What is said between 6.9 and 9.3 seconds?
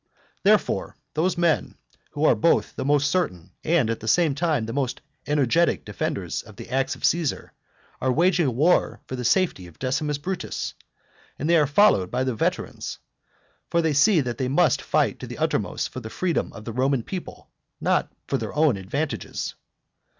of Caesar, are waging war for the